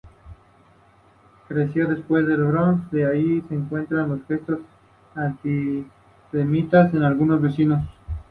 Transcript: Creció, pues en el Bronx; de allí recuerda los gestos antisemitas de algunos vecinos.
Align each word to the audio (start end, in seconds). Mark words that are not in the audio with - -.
Creció, 1.47 1.85
pues 2.07 2.25
en 2.25 2.31
el 2.31 2.45
Bronx; 2.45 2.89
de 2.89 3.05
allí 3.05 3.43
recuerda 3.47 4.07
los 4.07 4.25
gestos 4.25 4.61
antisemitas 5.13 6.91
de 6.91 7.05
algunos 7.05 7.39
vecinos. 7.39 7.87